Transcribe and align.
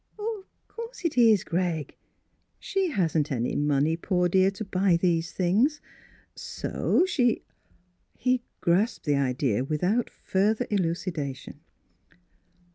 "Of 0.19 0.45
course 0.67 1.05
it 1.05 1.15
is, 1.15 1.43
Greg. 1.43 1.95
She 2.57 2.89
hasn't 2.89 3.31
any 3.31 3.55
money, 3.55 3.95
poor 3.95 4.27
dear, 4.27 4.49
to 4.49 4.65
buy 4.65 4.97
these 4.99 5.31
things; 5.31 5.79
so 6.33 7.05
she 7.05 7.43
—"He 8.17 8.41
grasped 8.61 9.05
the 9.05 9.13
idea 9.13 9.63
without 9.63 10.09
further 10.09 10.65
elucidation. 10.71 11.59